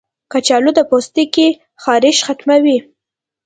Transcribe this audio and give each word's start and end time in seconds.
کچالو 0.31 0.71
د 0.75 0.79
پوستکي 0.89 1.47
خارښ 1.83 2.17
ختموي. 2.27 2.77